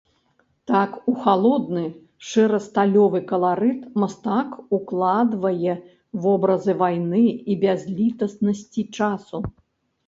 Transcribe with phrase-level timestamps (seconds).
[0.69, 1.83] Так, у халодны,
[2.29, 5.75] шэра-сталёвы каларыт мастак укладвае
[6.25, 9.37] вобразы вайны і бязлітаснасці часу.